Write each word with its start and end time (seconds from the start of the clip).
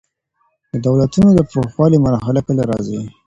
د 0.71 0.73
دولتونو 0.87 1.29
د 1.35 1.39
پوخوالي 1.51 1.97
مرحله 2.05 2.41
کله 2.47 2.63
راځي؟ 2.71 2.99